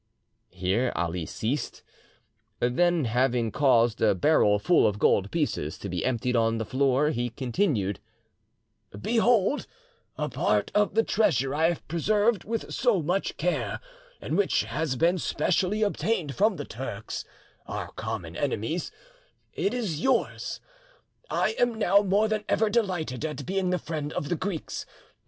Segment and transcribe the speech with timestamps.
[0.49, 1.83] Here Ali ceased,
[2.59, 7.11] then having caused a barrel full of gold pieces to be emptied on the floor,
[7.11, 7.99] he continued:
[8.99, 9.67] "Behold
[10.17, 13.79] a part of the treasure I have preserved with so much care,
[14.19, 17.23] and which has been specially obtained from the Turks,
[17.67, 18.91] our common enemies:
[19.53, 20.59] it is yours.
[21.29, 24.87] I am now more than ever delighted at being the friend of the Greeks.